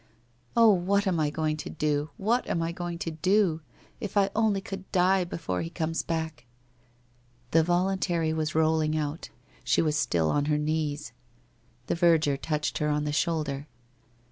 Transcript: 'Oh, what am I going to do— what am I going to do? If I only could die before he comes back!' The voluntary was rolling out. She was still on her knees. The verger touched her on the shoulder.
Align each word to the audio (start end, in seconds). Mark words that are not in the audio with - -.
'Oh, 0.57 0.71
what 0.71 1.05
am 1.05 1.19
I 1.19 1.29
going 1.29 1.57
to 1.57 1.69
do— 1.69 2.09
what 2.27 2.49
am 2.49 2.63
I 2.63 2.71
going 2.71 2.97
to 2.97 3.11
do? 3.11 3.61
If 3.99 4.17
I 4.17 4.31
only 4.35 4.59
could 4.59 4.91
die 4.91 5.23
before 5.23 5.61
he 5.61 5.69
comes 5.69 6.01
back!' 6.01 6.47
The 7.51 7.61
voluntary 7.61 8.33
was 8.33 8.55
rolling 8.55 8.97
out. 8.97 9.29
She 9.63 9.79
was 9.83 9.95
still 9.95 10.31
on 10.31 10.45
her 10.45 10.57
knees. 10.57 11.11
The 11.85 11.93
verger 11.93 12.35
touched 12.35 12.79
her 12.79 12.89
on 12.89 13.03
the 13.03 13.11
shoulder. 13.11 13.67